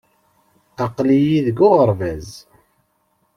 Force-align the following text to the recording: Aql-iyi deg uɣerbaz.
Aql-iyi 0.85 1.39
deg 1.47 1.57
uɣerbaz. 1.67 2.29